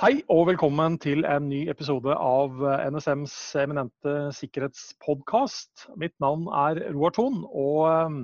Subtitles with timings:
[0.00, 5.90] Hei og velkommen til en ny episode av NSMs eminente sikkerhetspodkast.
[6.00, 8.14] Mitt navn er Roar Thon, og um,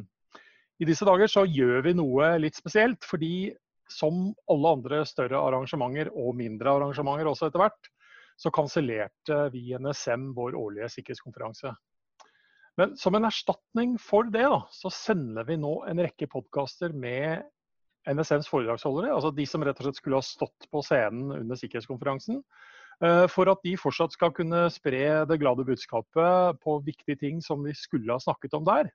[0.81, 3.05] i disse dager så gjør vi noe litt spesielt.
[3.05, 3.51] Fordi
[3.93, 7.91] som alle andre større arrangementer, og mindre arrangementer også etter hvert,
[8.41, 11.75] så kansellerte vi i NSM vår årlige sikkerhetskonferanse.
[12.81, 17.45] Men som en erstatning for det, da, så sender vi nå en rekke podkaster med
[18.07, 22.43] NSMs foredragsholdere, altså de som rett og slett skulle ha stått på scenen under sikkerhetskonferansen,
[23.03, 27.67] eh, for at de fortsatt skal kunne spre det glade budskapet på viktige ting som
[27.67, 28.93] vi skulle ha snakket om der.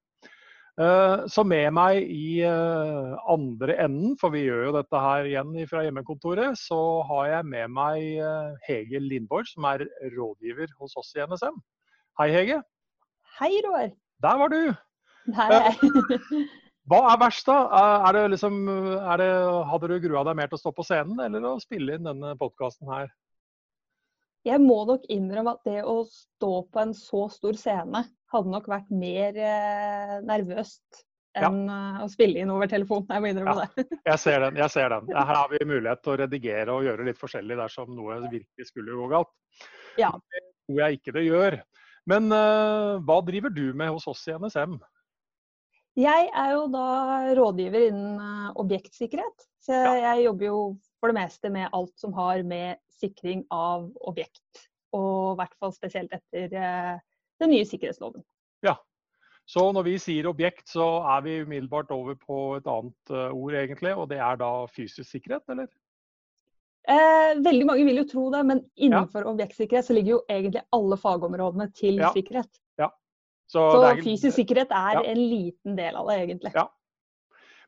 [0.79, 5.53] Eh, så med meg i eh, andre enden, for vi gjør jo dette her igjen
[5.69, 6.79] fra hjemmekontoret, så
[7.11, 11.59] har jeg med meg Hege Lindborg, som er rådgiver hos oss i NSM.
[12.21, 12.61] Hei, Hege.
[13.41, 13.91] Hei, Roar.
[14.21, 14.63] Der var du.
[15.27, 16.47] Der er jeg.
[16.89, 17.57] Hva er verst, da?
[18.09, 18.55] Er det liksom,
[18.97, 19.31] er det,
[19.69, 22.33] hadde du grua deg mer til å stå på scenen, eller å spille inn denne
[22.39, 23.11] podkasten her?
[24.47, 28.69] Jeg må nok innrømme at det å stå på en så stor scene hadde nok
[28.71, 31.03] vært mer eh, nervøst
[31.37, 31.75] enn ja.
[31.75, 33.05] Eh, å spille inn over telefon.
[33.07, 33.85] Jeg må innrømme ja, det.
[34.09, 34.57] jeg ser den.
[34.63, 35.11] jeg ser den.
[35.13, 38.97] Her har vi mulighet til å redigere og gjøre litt forskjellig dersom noe virkelig skulle
[38.97, 39.31] gå galt.
[39.99, 40.11] Ja.
[40.33, 41.59] Det tror jeg ikke det gjør.
[42.09, 44.79] Men uh, hva driver du med hos oss i NSM?
[45.99, 46.87] Jeg er jo da
[47.35, 49.47] rådgiver innen eh, objektsikkerhet.
[49.61, 50.59] Så jeg jobber jo
[51.01, 54.67] for det meste med alt som har med sikring av objekt.
[54.95, 56.95] Og i hvert fall spesielt etter eh,
[57.41, 58.23] den nye sikkerhetsloven.
[58.65, 58.77] Ja.
[59.49, 63.55] Så når vi sier objekt, så er vi umiddelbart over på et annet eh, ord,
[63.57, 63.95] egentlig.
[63.97, 65.67] Og det er da fysisk sikkerhet, eller?
[66.89, 69.33] Eh, veldig mange vil jo tro det, men innenfor ja.
[69.35, 72.13] objektsikkerhet så ligger jo egentlig alle fagområdene til ja.
[72.15, 72.60] sikkerhet.
[73.51, 75.07] Så, så er, fysisk sikkerhet er ja.
[75.11, 76.53] en liten del av det, egentlig.
[76.55, 76.69] Ja.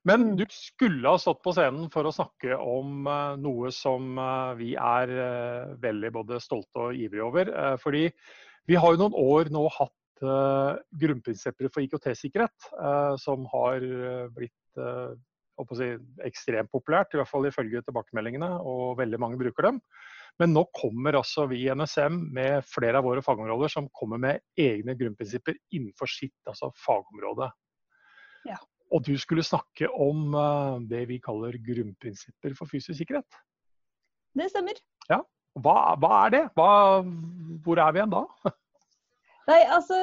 [0.08, 0.38] Men mm.
[0.40, 4.74] du skulle ha stått på scenen for å snakke om uh, noe som uh, vi
[4.80, 7.52] er uh, veldig både stolte og ivrige over.
[7.84, 8.08] fordi
[8.68, 12.68] vi har jo noen år nå hatt grunnprinsipper for IKT-sikkerhet,
[13.20, 13.84] som har
[14.32, 14.78] blitt
[15.76, 15.90] si,
[16.24, 19.82] ekstremt populært, i hvert fall ifølge tilbakemeldingene, og veldig mange bruker dem.
[20.42, 24.42] Men nå kommer altså vi i NSM med flere av våre fagområder som kommer med
[24.60, 27.52] egne grunnprinsipper innenfor sitt altså fagområde.
[28.50, 28.58] Ja.
[28.94, 33.40] Og du skulle snakke om uh, det vi kaller grunnprinsipper for fysisk sikkerhet.
[34.34, 34.80] Det stemmer.
[35.10, 35.22] Ja.
[35.62, 36.44] Hva, hva er det?
[36.58, 36.70] Hva,
[37.66, 38.26] hvor er vi igjen da?
[39.52, 40.00] Nei, altså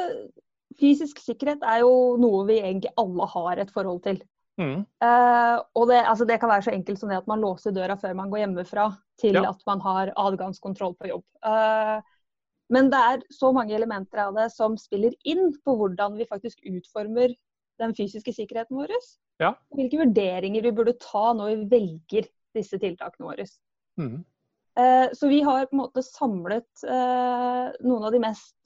[0.81, 4.21] Fysisk sikkerhet er jo noe vi egentlig alle har et forhold til.
[4.59, 4.83] Mm.
[5.01, 7.97] Uh, og det, altså det, kan være så enkelt som det at man låser døra
[8.01, 8.89] før man går hjemmefra,
[9.21, 9.51] til ja.
[9.53, 11.25] at man har adgangskontroll på jobb.
[11.45, 12.01] Uh,
[12.71, 16.61] men det er så mange elementer av det som spiller inn på hvordan vi faktisk
[16.69, 17.35] utformer
[17.81, 18.93] den fysiske sikkerheten vår.
[19.41, 19.55] Ja.
[19.75, 23.47] Hvilke vurderinger vi burde ta når vi velger disse tiltakene våre.
[24.01, 24.21] Mm.
[24.79, 28.57] Uh, så vi har på en måte samlet noen av de mest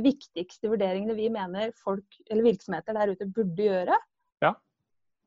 [0.00, 3.98] viktigste vurderingene vi mener folk eller virksomheter der ute burde gjøre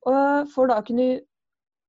[0.05, 1.09] for da å kunne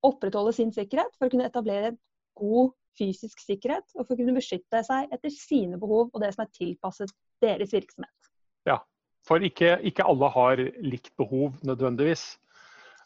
[0.07, 1.95] opprettholde sin sikkerhet, for å kunne etablere
[2.39, 6.47] god fysisk sikkerhet, og for å kunne beskytte seg etter sine behov og det som
[6.47, 7.13] er tilpasset
[7.45, 8.31] deres virksomhet.
[8.69, 8.81] Ja,
[9.27, 12.35] for ikke, ikke alle har likt behov nødvendigvis.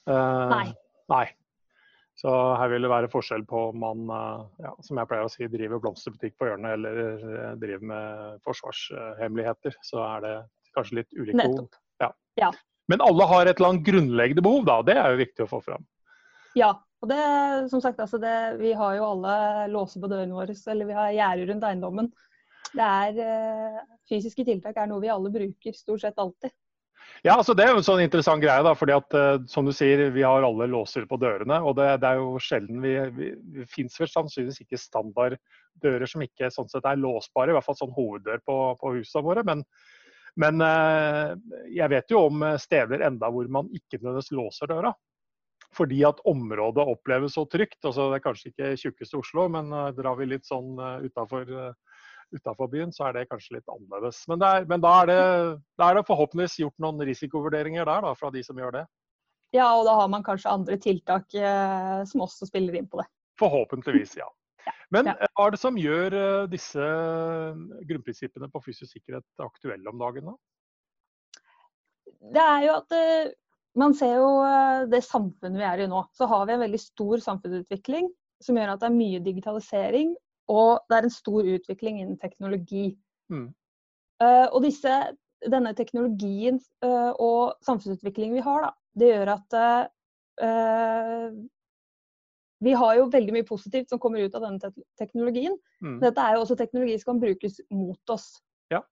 [0.09, 0.67] Uh, nei.
[1.13, 1.27] nei.
[2.21, 5.33] Så her vil det være forskjell på om man uh, ja, som jeg pleier å
[5.33, 9.79] si, driver blomsterbutikk på hjørnet eller uh, driver med forsvarshemmeligheter.
[9.87, 10.35] Så er det
[10.77, 11.81] kanskje litt ulike behov.
[12.03, 12.13] Ja.
[12.41, 12.51] ja.
[12.91, 14.81] Men alle har et eller annet grunnleggende behov, da.
[14.87, 15.85] Det er jo viktig å få fram.
[16.59, 16.75] Ja.
[17.01, 17.21] Og det,
[17.73, 19.35] som sagt, altså det, vi har jo alle
[19.73, 22.11] låser på dørene våre, eller vi har gjerder rundt eiendommen.
[22.77, 23.79] Det er, eh,
[24.11, 26.53] fysiske tiltak er noe vi alle bruker stort sett alltid.
[27.25, 28.63] Ja, altså Det er jo en sånn interessant greie.
[28.63, 31.61] da, fordi at eh, som du sier, Vi har alle låser på dørene.
[31.65, 36.23] og Det, det er jo sjelden vi, vi, vi finnes vel sannsynligvis ikke standarddører som
[36.23, 37.51] ikke sånn sett er låsbare.
[37.51, 39.45] I hvert fall sånn hoveddør på, på husene våre.
[39.45, 39.65] Men
[40.39, 41.37] men eh,
[41.75, 44.93] jeg vet jo om steder enda hvor man ikke nødvendigvis låser døra.
[45.77, 47.85] Fordi at området oppleves så trygt.
[47.85, 52.71] altså Det er kanskje ikke tjukkeste Oslo, men eh, drar vi litt sånn eh, utafor
[52.71, 54.25] byen, så er det kanskje litt annerledes.
[54.31, 55.21] Men, er, men da, er det,
[55.79, 58.85] da, er det, forhåpentligvis gjort noen risikovurderinger der da, fra de som gjør det.
[59.55, 63.09] Ja, og da har man kanskje andre tiltak eh, som også spiller inn på det.
[63.41, 64.29] Forhåpentligvis, ja.
[64.95, 65.15] Men ja.
[65.37, 66.87] hva er det som gjør eh, disse
[67.89, 70.33] grunnprinsippene på fysisk sikkerhet aktuelle om dagen?
[70.33, 70.35] da?
[72.35, 72.97] Det er jo at
[73.81, 74.31] man ser jo
[74.91, 76.03] det samfunnet vi er i nå.
[76.17, 78.11] Så har vi en veldig stor samfunnsutvikling
[78.45, 80.13] som gjør at det er mye digitalisering,
[80.51, 82.91] og det er en stor utvikling innen teknologi.
[83.33, 83.47] Mm.
[84.27, 84.97] Og disse,
[85.47, 89.59] denne teknologien og samfunnsutviklingen vi har, da, det gjør at
[92.61, 95.57] vi har jo veldig mye positivt som kommer ut av denne te teknologien.
[95.81, 95.99] Mm.
[96.03, 98.27] Dette er jo også teknologi som kan brukes mot oss.
[98.73, 98.83] Ja.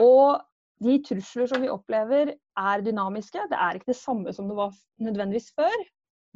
[0.00, 0.40] Og
[0.84, 3.44] de trusler som vi opplever, er dynamiske.
[3.50, 4.72] Det er ikke det samme som det var
[5.02, 5.84] nødvendigvis før.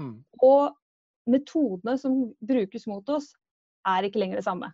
[0.02, 0.18] Mm.
[0.44, 0.76] Og
[1.28, 3.32] metodene som brukes mot oss,
[3.88, 4.70] er ikke lenger det samme.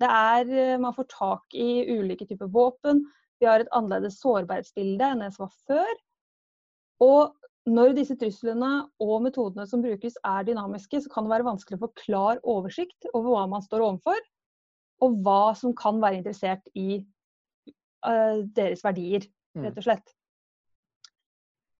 [0.00, 3.04] Det er, eh, Man får tak i ulike typer våpen.
[3.40, 5.94] Vi har et annerledes sårbarhetsbilde enn det som var før.
[7.02, 7.34] Og
[7.70, 8.70] når disse truslene
[9.02, 13.06] og metodene som brukes er dynamiske, så kan det være vanskelig å få klar oversikt
[13.12, 14.18] over hva man står overfor,
[15.02, 17.02] og hva som kan være interessert i
[18.06, 19.66] uh, deres verdier, mm.
[19.66, 20.14] rett og slett.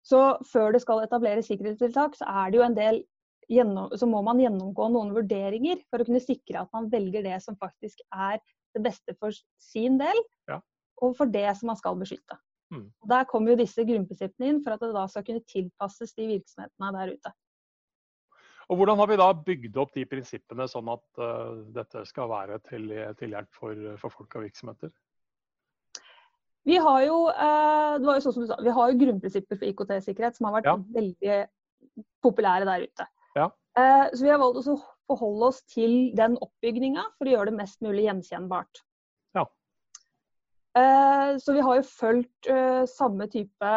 [0.06, 0.20] Så
[0.50, 3.02] før det skal etableres sikkerhetstiltak, så, er det jo en del
[3.50, 7.38] gjennom, så må man gjennomgå noen vurderinger for å kunne sikre at man velger det
[7.43, 8.38] som faktisk er
[8.73, 10.58] det beste for sin del, ja.
[11.02, 12.38] og for det som man skal beskytte.
[12.72, 12.88] Mm.
[13.12, 16.92] Der kommer jo disse grunnprinsippene inn for at det da skal kunne tilpasses de virksomhetene
[16.96, 17.32] der ute.
[18.70, 22.60] Og Hvordan har vi da bygd opp de prinsippene sånn at uh, dette skal være
[22.69, 22.86] til,
[23.19, 24.92] til hjelp for, for, folk og virksomheter?
[26.64, 29.58] Vi har jo, uh, det var jo sånn som du sa, vi har jo grunnprinsipper
[29.58, 30.76] for IKT-sikkerhet som har vært ja.
[30.94, 31.36] veldig
[32.25, 33.08] populære der ute.
[33.36, 33.50] Ja.
[33.76, 34.78] Uh, så vi har valgt å
[35.10, 38.84] forholde oss til den oppbygninga for å gjøre det mest mulig gjenkjennbart.
[40.78, 43.72] Eh, så vi har jo fulgt eh, samme type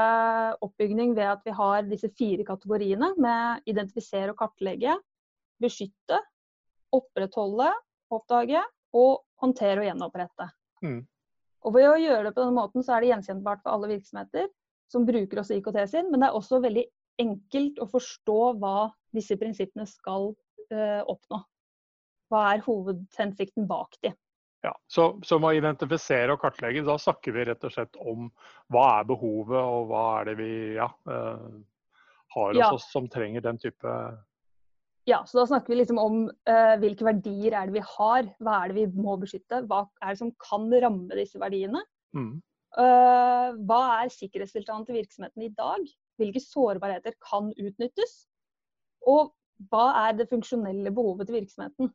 [0.63, 4.95] oppbygning ved at vi har disse fire kategoriene med identifisere og kartlegge,
[5.59, 6.21] beskytte,
[6.95, 7.67] opprettholde,
[8.15, 8.61] oppdage
[8.95, 10.47] og håndtere og gjenopprette.
[10.85, 11.01] Mm.
[11.65, 14.47] Og Ved å gjøre det på denne måten så er det gjenkjennbart for alle virksomheter
[14.91, 16.85] som bruker også IKT sin, men det er også veldig
[17.21, 21.39] enkelt å forstå hva disse prinsippene skal uh, oppnå.
[22.29, 24.11] Hva er hovedhensikten bak de.
[24.65, 28.31] Ja, så, så med å identifisere og kartlegge, da snakker vi rett og slett om
[28.73, 31.59] hva er behovet, og hva er det vi ja, uh,
[32.33, 32.69] har hos ja.
[32.73, 33.91] oss som trenger den type
[35.05, 36.17] Ja, så da snakker vi liksom om
[36.49, 40.15] uh, hvilke verdier er det vi har, hva er det vi må beskytte, hva er
[40.15, 41.83] det som kan ramme disse verdiene.
[42.17, 42.39] Mm.
[42.75, 45.85] Uh, hva er sikkerhetstiltakene til virksomheten i dag?
[46.17, 48.23] Hvilke sårbarheter kan utnyttes?
[49.05, 49.29] Og
[49.69, 51.93] hva er det funksjonelle behovet til virksomheten?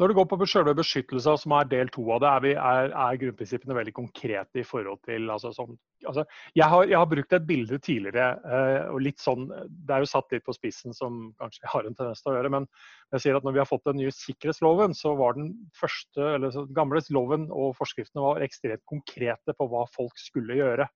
[0.00, 2.86] Når det går på selve beskyttelsen, som er del to av det, er, vi, er,
[2.88, 5.74] er, grunnprinsippene veldig konkrete i forhold til altså, som,
[6.08, 6.24] altså,
[6.56, 10.08] jeg, har, jeg, har, brukt et bilde tidligere, eh, og litt sånn, det er jo
[10.08, 12.52] satt litt på spissen, som kanskje har en tendens til å gjøre.
[12.56, 12.68] Men
[13.12, 16.56] jeg sier at når vi har fått den nye sikkerhetsloven, så var den første, eller
[16.56, 20.88] så, gamle loven og forskriftene var ekstremt konkrete på hva folk skulle gjøre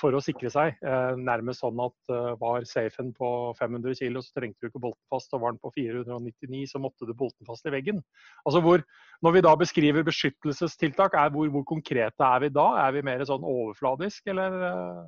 [0.00, 0.76] for å sikre seg.
[0.84, 3.28] Eh, nærmest sånn at eh, var safen på
[3.58, 5.32] 500 kg, så trengte du ikke bolten fast.
[5.34, 8.02] Og var den på 499, så måtte du bolten fast i veggen.
[8.44, 8.84] Altså hvor,
[9.24, 12.66] Når vi da beskriver beskyttelsestiltak, er hvor, hvor konkrete er vi da?
[12.86, 14.60] Er vi mer sånn overfladisk, eller?
[14.70, 15.00] Eh?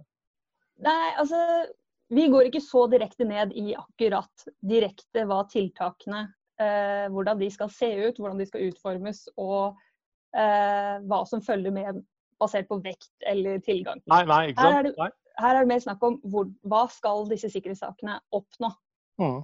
[0.89, 1.43] Nei, altså
[2.09, 6.23] vi går ikke så direkte ned i akkurat direkte hva tiltakene
[6.61, 9.77] eh, Hvordan de skal se ut, hvordan de skal utformes og
[10.33, 12.01] eh, hva som følger med
[12.41, 14.03] basert på vekt eller tilgang.
[14.11, 14.75] Nei, nei, ikke sant?
[14.75, 18.73] Her er det, her er det mer snakk om hvor, hva skal disse sikkerhetssakene oppnå.
[19.23, 19.39] Mm.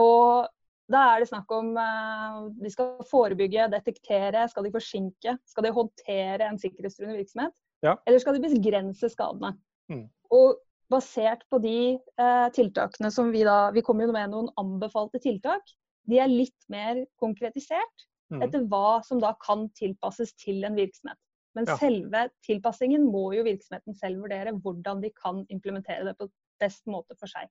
[0.00, 0.48] Og
[0.90, 5.36] da er det snakk om uh, de skal forebygge, detektere, skal de forsinke?
[5.48, 7.54] Skal de håndtere en sikkerhetstruende virksomhet?
[7.86, 7.94] Ja.
[8.06, 9.54] Eller skal de begrense skadene?
[9.92, 10.08] Mm.
[10.34, 10.58] Og
[10.90, 11.78] basert på de
[12.18, 15.62] uh, tiltakene som vi da Vi kommer jo med noen anbefalte tiltak.
[16.10, 18.42] De er litt mer konkretisert mm.
[18.42, 21.18] etter hva som da kan tilpasses til en virksomhet.
[21.58, 21.76] Men ja.
[21.80, 26.30] selve tilpassingen må jo virksomheten selv vurdere hvordan de kan implementere det på
[26.62, 27.50] best måte for seg.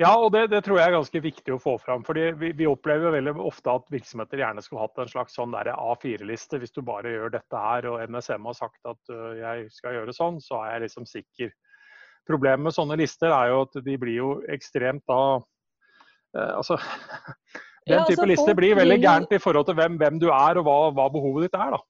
[0.00, 2.02] Ja, og det, det, tror jeg er ganske viktig å få fram.
[2.06, 5.54] fordi vi, vi, opplever jo veldig ofte at virksomheter gjerne skulle hatt en slags sånn
[5.54, 6.58] A4-liste.
[6.58, 10.16] Hvis du bare gjør dette her, og NSM har sagt at uh, jeg skal gjøre
[10.16, 11.54] sånn, så er jeg liksom sikker.
[12.26, 16.78] Problemet med sånne lister er jo at de blir jo ekstremt da uh, Altså
[17.84, 20.56] Den ja, type altså, lister blir veldig gærent i forhold til hvem, hvem du er
[20.56, 21.74] og hva, hva behovet ditt er.
[21.76, 21.82] da.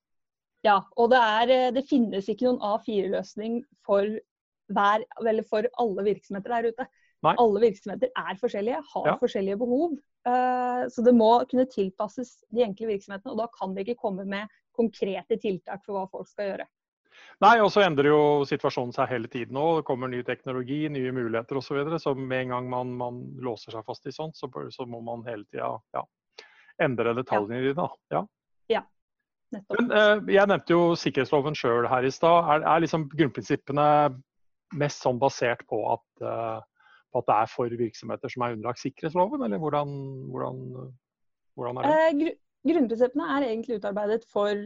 [0.64, 4.08] Ja, og det, er, eh, det finnes ikke noen A4-løsning for,
[5.50, 6.86] for alle virksomheter der ute.
[7.24, 7.34] Nei.
[7.40, 9.16] Alle virksomheter er forskjellige, har ja.
[9.20, 9.96] forskjellige behov.
[10.24, 14.24] Uh, så det må kunne tilpasses de enkle virksomhetene, og da kan det ikke komme
[14.28, 16.66] med konkrete tiltak for hva folk skal gjøre.
[17.44, 19.78] Nei, og så endrer jo situasjonen seg hele tiden òg.
[19.78, 21.68] Det kommer ny teknologi, nye muligheter osv.
[21.68, 24.86] Så, videre, så med en gang man, man, låser seg fast i sånt, så, så
[24.88, 26.04] må man hele tida ja,
[26.82, 27.76] endre detaljene i det.
[27.78, 27.88] Da.
[28.16, 28.24] ja.
[29.52, 32.48] Men, uh, jeg nevnte jo sikkerhetsloven sjøl her i stad.
[32.50, 33.88] Er, er liksom grunnprinsippene
[34.80, 36.62] mest sånn basert på at, uh,
[37.12, 39.92] på at, det er for virksomheter som er underlagt sikkerhetsloven, eller hvordan,
[40.34, 40.64] hvordan,
[41.58, 42.32] hvordan er det?
[42.32, 44.56] Uh, grunnprinsippene er egentlig utarbeidet for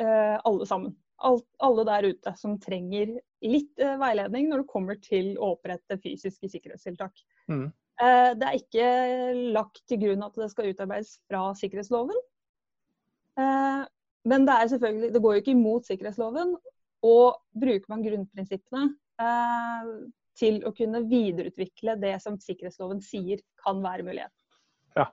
[0.00, 0.92] alle sammen.
[1.24, 3.10] Alt, alle der ute som trenger
[3.44, 7.20] litt veiledning når det kommer til å opprette fysiske sikkerhetstiltak.
[7.52, 7.66] Mm.
[8.00, 8.90] Eh, det er ikke
[9.52, 12.16] lagt til grunn at det skal utarbeides fra sikkerhetsloven.
[13.40, 13.82] Eh,
[14.30, 16.56] men det, er selvfølgelig, det går jo ikke imot sikkerhetsloven.
[17.08, 18.90] Og bruker man grunnprinsippene
[19.24, 19.92] eh,
[20.40, 24.34] til å kunne videreutvikle det som sikkerhetsloven sier kan være mulighet.
[24.98, 25.08] Ja.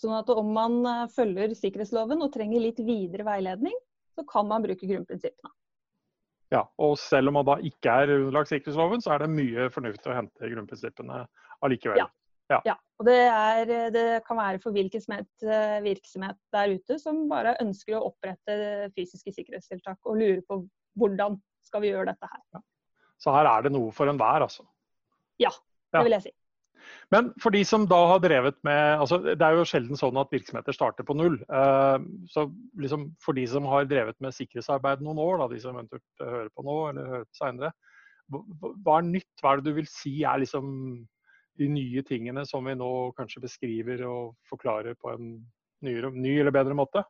[0.00, 3.76] Sånn at om man følger sikkerhetsloven og trenger litt videre veiledning,
[4.16, 5.52] så kan man bruke grunnprinsippene.
[6.50, 10.10] Ja, og selv om man da ikke er underlagt sikkerhetsloven, så er det mye fornuftig
[10.10, 11.22] å hente grunnprinsippene
[11.62, 12.00] allikevel.
[12.02, 12.08] Ja.
[12.50, 12.60] Ja.
[12.66, 12.76] ja.
[13.00, 17.22] Og det, er, det, kan være for hvilken som helst eh, virksomhet der ute som
[17.30, 20.60] bare ønsker å opprette fysiske sikkerhetstiltak og lurer på
[21.00, 22.42] hvordan skal vi gjøre dette her.
[22.56, 22.62] Ja.
[23.20, 24.66] Så her er det noe for enhver, altså?
[25.40, 25.52] Ja,
[25.94, 26.34] det vil jeg si.
[27.12, 30.30] Men for de som da har drevet med altså Det er jo sjelden sånn at
[30.32, 31.36] virksomheter starter på null.
[31.44, 31.96] Eh,
[32.32, 32.46] så
[32.80, 36.52] liksom for de som har drevet med sikkerhetsarbeid noen år, da, de som eventuelt hører
[36.54, 37.72] på nå eller hører på seinere,
[38.30, 39.32] hva er nytt?
[39.42, 40.68] Hva er det du vil si er liksom
[41.58, 45.32] de nye tingene som vi nå kanskje beskriver og forklarer på en
[45.84, 47.04] nyere, ny eller bedre måte?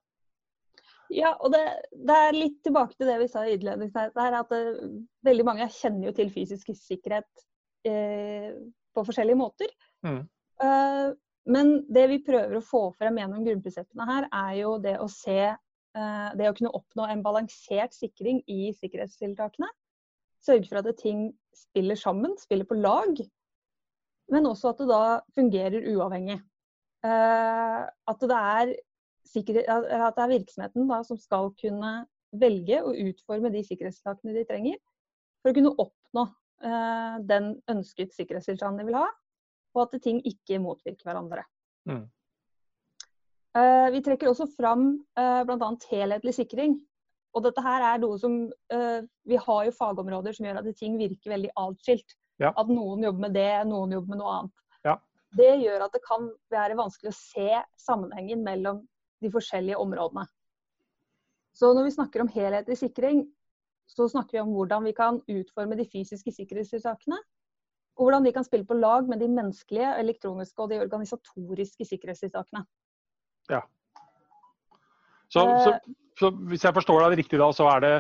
[1.11, 4.61] Ja, og det, det, er litt tilbake til det vi sa innledningsvis her, at det,
[4.79, 4.93] eh,
[5.27, 7.47] veldig mange kjenner jo til fysisk sikkerhet
[7.89, 8.53] eh,
[8.95, 9.73] på forskjellige måter.
[10.07, 10.23] Mm.
[10.63, 11.11] Uh,
[11.51, 15.41] men det vi prøver å få frem gjennom grunnprinsippene her, er jo det å se
[15.51, 19.71] uh, Det å kunne oppnå en balansert sikring i sikkerhetstiltakene.
[20.45, 23.19] Sørge for at ting spiller sammen, spiller på lag.
[24.31, 25.03] Men også at det da
[25.35, 26.39] fungerer uavhengig.
[27.05, 28.75] Uh, at, det er
[29.31, 31.93] at det er virksomheten da, som skal kunne
[32.31, 34.79] velge å utforme de sikkerhetstiltakene de trenger
[35.41, 36.25] for å kunne oppnå
[36.61, 39.07] Eh, den ønsket sikkerhetstilstanden de vil ha,
[39.77, 41.47] og at ting ikke motvirker hverandre.
[41.89, 42.03] Mm.
[43.57, 45.71] Eh, vi trekker også fram uh, bl.a.
[45.91, 46.77] helhetlig sikring.
[47.33, 48.33] Og dette her er noe som
[49.31, 52.17] Vi har jo fagområder som gjør at ting virker veldig atskilt.
[52.41, 52.53] Ja.
[52.57, 54.55] At noen jobber med det, noen jobber med noe annet.
[54.87, 54.97] Ja.
[55.37, 58.81] Det gjør at det kan være vanskelig å se sammenhengen mellom
[59.21, 60.25] de forskjellige områdene.
[61.57, 63.27] Så når vi snakker om helhetlig sikring,
[63.91, 67.19] så snakker vi om hvordan vi kan utforme de fysiske sikkerhetstiltakene.
[67.99, 72.63] Og hvordan de kan spille på lag med de menneskelige, elektroniske og de organisatoriske sikkerhetstiltakene.
[73.51, 73.61] Ja.
[75.31, 75.97] Så, så, eh.
[76.19, 77.93] så, hvis jeg forstår deg riktig, da, så er det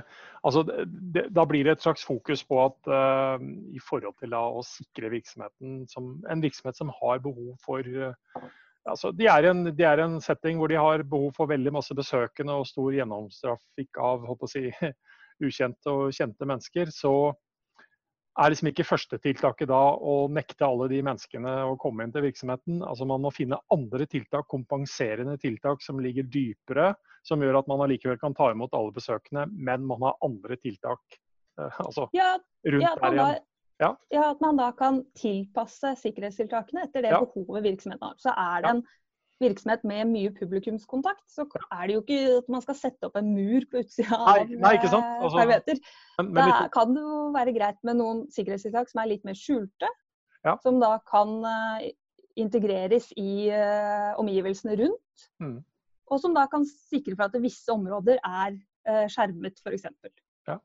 [0.42, 4.42] altså, det, Da blir det et slags fokus på at uh, i forhold til da,
[4.42, 8.48] å sikre virksomheten som en virksomhet som har behov for uh,
[8.88, 11.94] altså, de, er en, de er en setting hvor de har behov for veldig masse
[11.96, 14.66] besøkende og stor gjennomstrafikk av håper å si,
[15.46, 17.14] ukjente og kjente mennesker, så
[18.38, 22.80] er liksom ikke førstetiltaket da å nekte alle de menneskene å komme inn til virksomheten.
[22.86, 26.92] Altså Man må finne andre tiltak, kompenserende tiltak som ligger dypere,
[27.26, 31.02] som gjør at man allikevel kan ta imot alle besøkende, men man har andre tiltak
[31.58, 32.36] eh, altså, ja,
[32.68, 33.44] rundt ja, der igjen.
[33.80, 33.90] Ja.
[34.14, 34.24] ja.
[34.30, 38.18] At man da kan tilpasse sikkerhetstiltakene etter det behovet virksomheten har.
[38.20, 38.82] Så er det en
[39.40, 43.32] virksomhet med mye publikumskontakt, så er det jo ikke at man skal sette opp en
[43.32, 44.74] mur på utsida av nei?
[44.76, 45.00] Eh, altså,
[45.38, 45.80] perimeter.
[46.36, 49.88] Da kan det jo være greit med noen sikkerhetstiltak som er litt mer skjulte.
[50.44, 50.56] Ja.
[50.64, 51.84] Som da kan uh,
[52.40, 55.28] integreres i uh, omgivelsene rundt.
[55.42, 55.58] Mm.
[56.10, 59.88] Og som da kan sikre for at visse områder er uh, skjermet, f.eks.
[60.48, 60.56] Ja.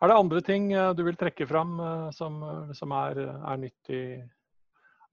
[0.00, 1.76] Er det andre ting du vil trekke fram
[2.16, 2.40] som,
[2.72, 4.00] som er, er nytt i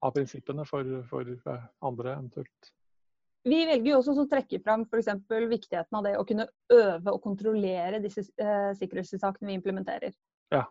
[0.04, 2.72] av prinsippene for, for andre eventuelt?
[3.48, 5.12] Vi velger jo også å trekke fram f.eks.
[5.48, 10.14] viktigheten av det å kunne øve og kontrollere disse eh, sikkerhetstiltakene vi implementerer.
[10.54, 10.64] Ja.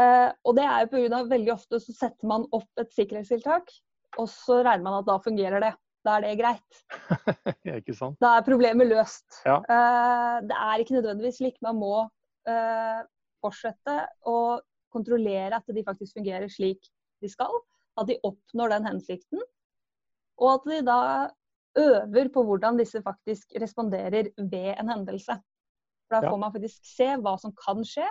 [0.00, 1.22] Eh, og det er jo pga.
[1.30, 3.70] veldig ofte så setter man opp et sikkerhetstiltak,
[4.18, 5.74] og så regner man at da fungerer det.
[6.04, 6.80] Da er det greit.
[7.68, 8.18] ja, ikke sant?
[8.20, 9.26] Da er problemet løst.
[9.46, 9.60] Ja.
[9.62, 11.60] Eh, det er ikke nødvendigvis slik.
[11.64, 11.94] Man må
[12.48, 13.04] eh,
[13.44, 14.38] fortsette å
[14.94, 16.90] kontrollere at de faktisk fungerer slik
[17.22, 17.56] de skal
[18.00, 19.42] at de oppnår den hensikten.
[20.42, 21.00] Og at de da
[21.78, 25.36] øver på hvordan disse faktisk responderer ved en hendelse.
[26.08, 28.06] For Da får man faktisk se hva som kan skje,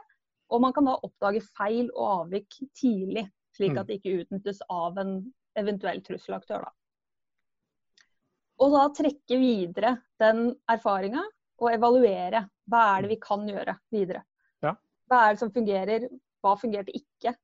[0.51, 3.27] og man kan da oppdage feil og avvik tidlig.
[3.53, 3.87] Slik at mm.
[3.87, 5.13] det ikke utnyttes av en
[5.59, 6.65] eventuell trusselaktør.
[6.65, 6.71] Da.
[8.63, 11.21] Og da trekke videre den erfaringa
[11.61, 12.47] og evaluere.
[12.69, 14.23] Hva er det vi kan gjøre videre?
[14.63, 14.73] Ja.
[15.09, 16.07] Hva er det som fungerer,
[16.41, 17.35] hva fungerte ikke?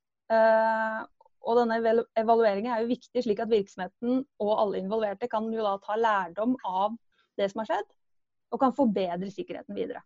[1.47, 1.79] Og denne
[2.19, 6.57] evalueringen er jo viktig, slik at virksomheten og alle involverte kan jo da ta lærdom
[6.67, 6.97] av
[7.39, 7.91] det som har skjedd,
[8.51, 10.03] og kan forbedre sikkerheten videre.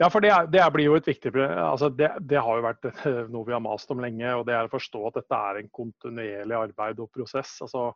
[0.00, 2.88] Ja, for det, det blir jo et viktig altså det, det, har jo vært
[3.34, 4.32] noe vi har mast om lenge.
[4.34, 7.58] og Det er å forstå at dette er en kontinuerlig arbeid og prosess.
[7.62, 7.92] altså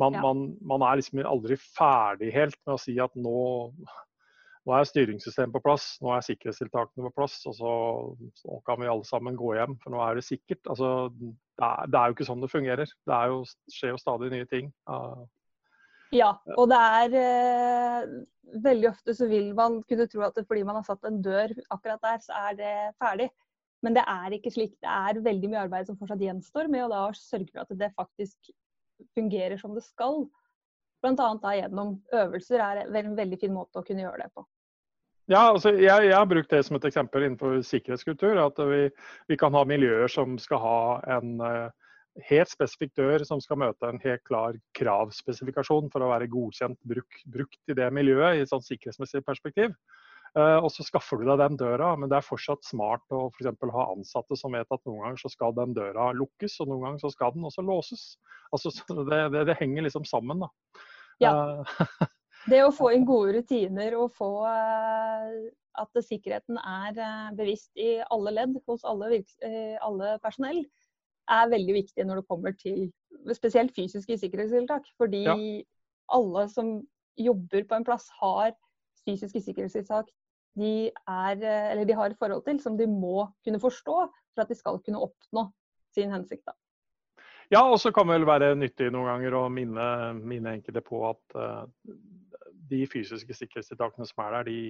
[0.00, 0.22] man, ja.
[0.24, 3.36] man, man er liksom aldri ferdig helt med å si at nå
[4.66, 7.72] nå er styringssystemet på plass, nå er sikkerhetstiltakene på plass, og så,
[8.34, 10.62] så, kan vi alle sammen gå hjem, for nå er det sikkert.
[10.66, 12.94] Altså, det er, det er, jo ikke sånn det fungerer.
[13.06, 13.40] Det jo,
[13.72, 14.72] skjer jo stadig nye ting.
[16.14, 18.16] Ja, og det er eh,
[18.62, 21.98] Veldig ofte så vil man kunne tro at fordi man har satt en dør akkurat
[22.04, 23.26] der, så er det ferdig.
[23.82, 24.76] Men det er ikke slik.
[24.82, 27.90] Det er veldig mye arbeid som fortsatt gjenstår med å da sørge for at det
[27.98, 28.52] faktisk
[29.18, 30.24] fungerer som det skal.
[31.02, 31.54] Bl.a.
[31.58, 34.46] gjennom øvelser er en veldig fin måte å kunne gjøre det på.
[35.26, 38.38] Ja, altså jeg, jeg, har brukt det som et eksempel innenfor sikkerhetskultur.
[38.38, 38.84] At vi,
[39.26, 40.78] vi kan ha miljøer som skal ha
[41.16, 41.66] en uh,
[42.28, 47.20] helt spesifikk dør som skal møte en helt klar kravspesifikasjon for å være godkjent bruk,
[47.26, 49.74] brukt i det miljøet i et sånt sikkerhetsmessig perspektiv.
[50.36, 53.72] Uh, og så skaffer du deg den døra, men det er fortsatt smart å for
[53.72, 57.02] ha ansatte som vet at noen ganger så skal den døra lukkes, og noen ganger
[57.02, 58.04] så skal den også låses.
[58.54, 58.70] Altså,
[59.10, 60.44] det, det, det henger liksom sammen.
[60.44, 60.52] da.
[61.24, 61.32] Ja.
[61.32, 62.06] Uh,
[62.46, 65.30] Det å få inn gode rutiner og få uh,
[65.82, 70.62] at sikkerheten er uh, bevisst i alle ledd hos alle, uh, alle, personell,
[71.26, 72.84] er veldig viktig når det kommer til
[73.34, 74.86] spesielt fysiske sikkerhetstiltak.
[75.00, 75.34] Fordi ja.
[76.14, 76.76] alle som
[77.18, 78.54] jobber på en plass, har
[79.02, 80.12] fysiske sikkerhetstiltak
[80.56, 84.78] de, er, de har forhold til som de må kunne forstå for at de skal
[84.86, 85.48] kunne oppnå
[85.96, 86.46] sin hensikt.
[86.46, 86.54] Da.
[87.50, 89.88] Ja, og så kan det vel være nyttig noen ganger å minne,
[90.22, 91.36] minne enkelte på at
[92.70, 94.60] de fysiske sikkerhetstiltakene som er der, de,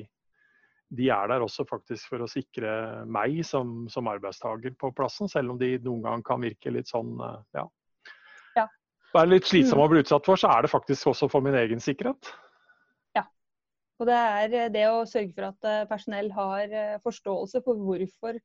[0.98, 2.70] de, er der også faktisk for å sikre
[3.10, 7.16] meg som, som arbeidstaker på plassen, selv om de noen gang kan virke litt sånn
[7.22, 7.66] eh, ja.
[8.60, 8.66] ja.
[9.14, 11.82] Være litt slitsomme å bli utsatt for, så er det faktisk også for min egen
[11.82, 12.32] sikkerhet.
[13.16, 13.26] Ja.
[14.00, 18.42] Og det er eh, det å sørge for at eh, personell har forståelse for hvorfor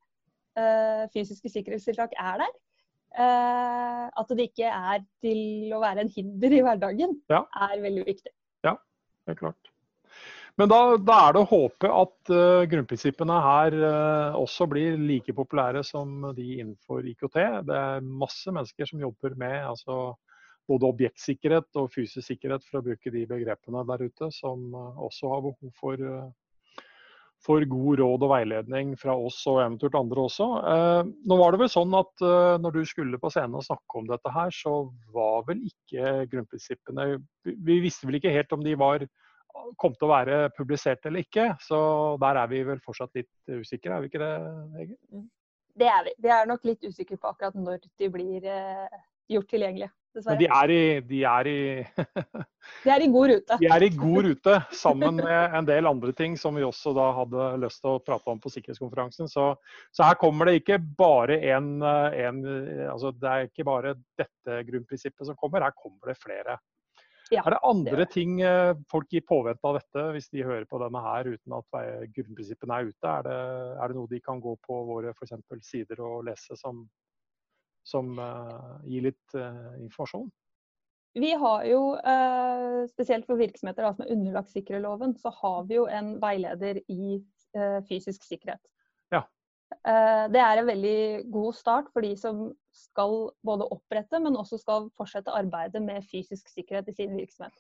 [1.14, 2.50] fysiske sikkerhetstiltak er der.
[4.20, 7.40] at det ikke er til å være en hinder i hverdagen, ja.
[7.56, 8.34] er veldig viktig
[9.32, 9.72] helt klart.
[10.60, 15.34] Men da, da, er det å håpe at uh, grunnprinsippene her uh, også blir like
[15.34, 17.40] populære som de innenfor IKT.
[17.68, 20.18] Det er masse mennesker som jobber med altså,
[20.70, 25.32] både objektsikkerhet og fysisk sikkerhet, for å bruke de begrepene der ute, som uh, også
[25.32, 26.06] har behov for,
[27.46, 30.48] for, god råd og veiledning fra oss og eventuelt andre også.
[31.26, 32.24] nå var det vel sånn at
[32.62, 34.76] når du skulle på scenen og snakke om dette her, så
[35.16, 37.08] var vel ikke grunnprinsippene
[37.42, 39.08] Vi visste vel ikke helt om de var
[39.80, 41.52] kom til å være publisert eller ikke.
[41.64, 41.78] Så
[42.22, 44.34] der er vi vel fortsatt litt usikre, er vi ikke det,
[44.80, 44.98] Hege?
[45.12, 45.30] Mm.
[45.82, 46.14] Det er vi.
[46.20, 49.02] Vi er nok litt usikre på akkurat når de blir eh,
[49.32, 49.92] gjort tilgjengelige.
[50.12, 50.36] Dessverre.
[50.36, 51.60] Men de er i De er i,
[52.84, 53.58] de er i god rute.
[53.62, 57.08] De er i god rute, sammen med en del andre ting som vi også da
[57.16, 59.32] hadde lyst til å prate om på sikkerhetskonferansen.
[59.32, 59.54] Så,
[59.96, 62.44] så her kommer det ikke bare en, en
[62.92, 66.60] altså Det er ikke bare dette grunnprinsippet som kommer, her kommer det flere.
[67.32, 70.66] Ja, er det andre det ting eh, folk i påvente av dette, hvis de hører
[70.68, 71.78] på denne her uten at
[72.12, 73.14] grunnprinsippene er ute?
[73.14, 73.38] Er det,
[73.78, 75.32] er det, noe de kan gå på våre for
[75.64, 76.84] sider og lese som,
[77.88, 80.30] som uh, gir litt uh, informasjon?
[81.18, 85.88] Vi har jo, uh, spesielt for virksomheter som er underlagt sikkerhetsloven, så har vi jo
[85.92, 87.20] en veileder i
[87.90, 88.62] fysisk sikkerhet.
[89.72, 91.02] Eh, det er en veldig
[91.34, 96.52] god start for de som skal både opprette, men også skal fortsette arbeidet med fysisk
[96.52, 97.56] sikkerhet i sin virksomhet.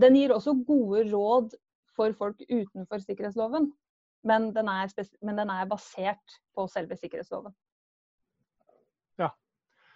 [0.00, 1.56] Den gir også gode råd
[1.96, 3.70] for folk utenfor sikkerhetsloven,
[4.26, 4.90] men den er,
[5.22, 7.54] men den er basert på selve sikkerhetsloven.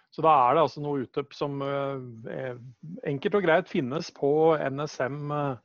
[0.09, 2.01] Så da er det altså noe utøp som uh,
[3.07, 5.29] enkelt og greit finnes på NSM.
[5.29, 5.57] Uh,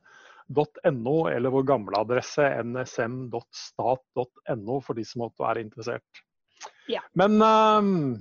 [0.44, 6.04] eller vår gamle adresse nsm.stat.no for de som måtte være interessert.
[6.92, 7.00] Ja.
[7.16, 8.20] Men um,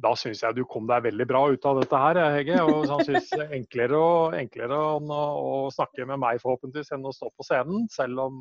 [0.00, 2.62] da syns jeg du kom deg veldig bra ut av dette her, Hege.
[2.64, 7.42] Og sannsynligvis enklere, og, enklere å, å, snakke med meg forhåpentligvis enn å stå på
[7.46, 7.88] scenen.
[7.92, 8.34] Selv om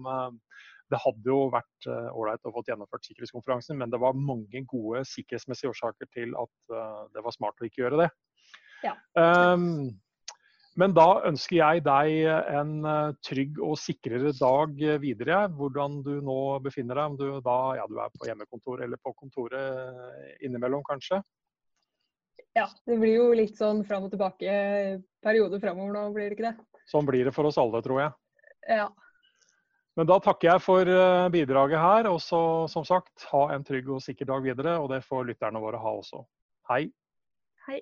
[0.91, 5.03] det hadde jo vært ålreit uh, å få gjennomført sikkerhetskonferansen, men det var mange gode
[5.09, 8.09] sikkerhetsmessige årsaker til at uh, det var smart å ikke gjøre det.
[8.85, 8.93] Ja.
[9.17, 9.97] Um,
[10.77, 15.39] men da ønsker jeg deg en eh, trygg og sikrere dag videre.
[15.57, 17.07] Hvordan du nå befinner deg.
[17.09, 21.17] Om du da ja, du er på hjemmekontor eller på kontoret innimellom, kanskje?
[22.53, 24.53] Ja, det blir jo litt sånn fram og tilbake
[25.25, 26.55] periode framover nå, blir det ikke det?
[26.93, 28.13] Sånn blir det for oss alle, tror jeg.
[28.77, 28.87] Ja.
[29.97, 32.09] Men da takker jeg for eh, bidraget her.
[32.11, 34.77] Og så, som sagt, ha en trygg og sikker dag videre.
[34.77, 36.21] Og det får lytterne våre ha også.
[36.69, 36.83] Hei.
[37.65, 37.81] Hei.